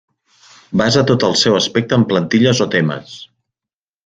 Basa 0.81 1.03
tot 1.11 1.25
el 1.27 1.37
seu 1.41 1.57
aspecte 1.59 1.99
en 2.01 2.07
plantilles 2.13 2.63
o 2.67 2.69
temes. 2.79 3.15